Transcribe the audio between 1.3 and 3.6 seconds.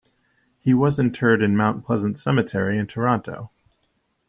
in Mount Pleasant Cemetery in Toronto.